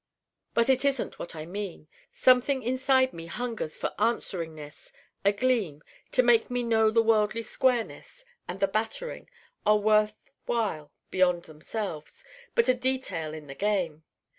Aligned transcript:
But 0.55 0.67
it 0.67 0.83
isn't 0.83 1.19
what 1.19 1.35
I 1.35 1.45
mean. 1.45 1.87
Something 2.11 2.63
inside 2.63 3.13
me 3.13 3.27
hungers 3.27 3.77
for 3.77 3.93
answeringness 3.99 4.91
a 5.23 5.31
Gleam 5.31 5.83
to 6.11 6.23
make 6.23 6.49
me 6.49 6.63
know 6.63 6.89
the 6.89 7.03
worldly 7.03 7.43
squareness 7.43 8.25
and 8.47 8.59
the 8.59 8.67
battering 8.67 9.29
are 9.63 9.77
worth 9.77 10.31
while 10.47 10.91
beyond 11.11 11.43
themselves: 11.43 12.25
but 12.55 12.67
a 12.67 12.73
detail 12.73 13.35
in 13.35 13.45
the 13.45 13.53
game. 13.53 14.03